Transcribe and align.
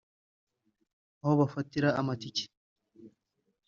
aho 1.21 1.33
bafatira 1.41 1.89
amatike 2.01 2.43